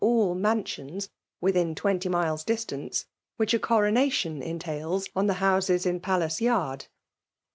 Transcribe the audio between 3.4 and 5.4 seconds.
a coronation entails on the